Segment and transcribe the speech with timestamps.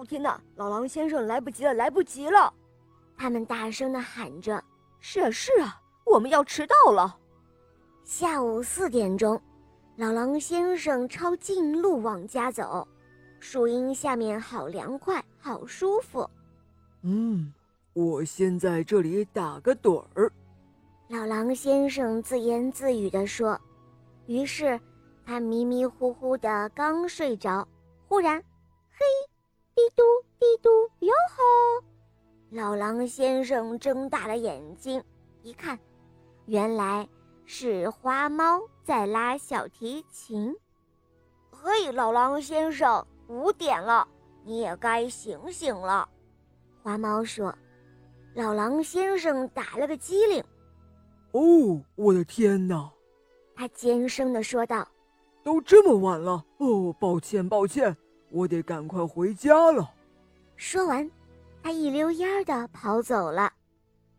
[0.00, 2.50] 哦天哪，老狼先生来不及了，来不及了！
[3.18, 4.64] 他们大声的喊着
[4.98, 7.18] ：“是啊，是啊，我们要迟到了。”
[8.02, 9.38] 下午四点钟，
[9.96, 12.88] 老狼先生抄近路往家走，
[13.40, 16.26] 树荫下面好凉快，好舒服。
[17.02, 17.52] 嗯，
[17.92, 20.32] 我先在这里打个盹儿。
[21.08, 23.60] 老狼先生自言自语地说。
[24.24, 24.80] 于是，
[25.26, 27.68] 他迷迷糊糊的刚睡着，
[28.08, 28.38] 忽然，
[28.92, 29.04] 嘿，
[29.80, 30.02] 嘀嘟
[30.38, 30.68] 嘀嘟，
[31.06, 31.86] 哟吼！
[32.50, 35.02] 老狼先生睁大了眼睛，
[35.42, 35.78] 一看，
[36.44, 37.08] 原来
[37.46, 40.54] 是花猫在拉小提琴。
[41.50, 44.06] 嘿，老狼先生，五点了，
[44.44, 46.06] 你也该醒醒了。
[46.82, 47.54] 花猫说
[48.36, 50.44] ：“老狼先生打了个激灵。”
[51.32, 52.90] 哦，我的天哪！
[53.56, 54.86] 他尖声地说道
[55.42, 57.96] ：“都这么晚了，哦，抱歉，抱歉，
[58.30, 59.90] 我得赶快回家了。”
[60.56, 61.10] 说完，
[61.62, 63.52] 他一溜烟儿地跑走了。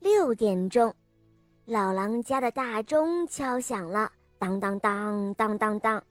[0.00, 0.94] 六点钟，
[1.66, 6.02] 老狼家的大钟敲响了，当当当当当当。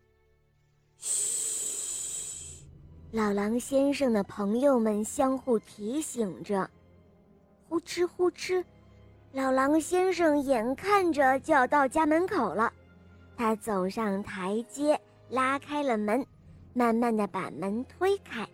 [0.98, 2.64] 嘘，
[3.12, 6.70] 老狼先生的朋友们相互提醒着。
[7.68, 8.64] 呼哧呼哧，
[9.32, 12.72] 老狼先生眼看着就要到家门口了。
[13.36, 16.26] 他走上台阶，拉开了门，
[16.74, 18.48] 慢慢的把门推开。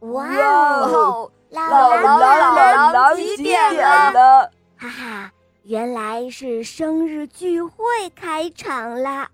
[0.00, 1.30] 哇哦！
[1.50, 4.50] 老狼老狼几点了？
[4.76, 5.32] 哈哈，
[5.64, 9.28] 原来是生日聚会开场啦！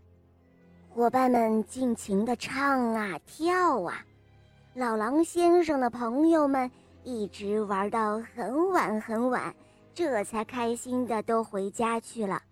[0.88, 4.04] 伙伴们尽情的唱啊跳啊，
[4.74, 6.70] 老狼先生的朋友们
[7.04, 9.54] 一直玩到很晚很晚，
[9.94, 12.42] 这才开心的都回家去了。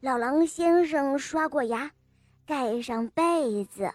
[0.00, 1.90] 老狼先生刷过牙，
[2.46, 3.92] 盖上被子。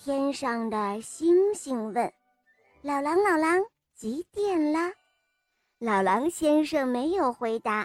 [0.00, 2.12] 天上的星星问
[2.82, 3.60] ：“老狼，老狼，
[3.96, 4.92] 几点了？”
[5.80, 7.84] 老狼先生没有回答，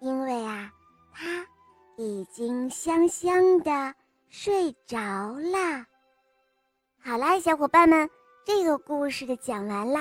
[0.00, 0.72] 因为啊，
[1.12, 1.46] 他
[1.96, 3.94] 已经香香的
[4.28, 5.86] 睡着了。
[7.00, 8.10] 好啦，小伙伴们，
[8.44, 10.00] 这个故事的讲完了，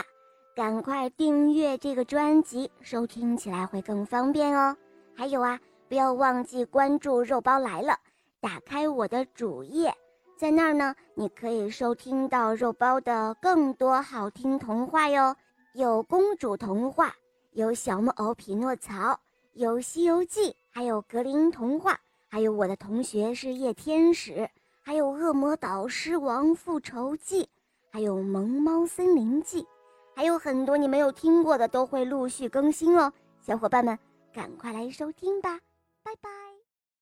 [0.55, 4.75] 赶快订阅这个专辑，收听起来会更方便哦。
[5.15, 5.59] 还有啊。
[5.89, 7.95] 不要忘记关注肉包来了，
[8.41, 9.93] 打开我的主页，
[10.35, 15.35] 在那儿呢，你可以收听到肉包的更多好听童话哟。
[15.73, 17.15] 有公主童话，
[17.53, 19.17] 有小木偶匹诺曹，
[19.53, 21.97] 有西游记，还有格林童话，
[22.29, 24.49] 还有我的同学是夜天使，
[24.81, 27.47] 还有恶魔岛狮王复仇记，
[27.91, 29.65] 还有萌猫森林记，
[30.15, 33.11] 还有很多你没有听过的都会陆续更新哦。
[33.39, 33.97] 小伙伴们，
[34.33, 35.59] 赶快来收听吧。
[36.03, 36.29] 拜拜。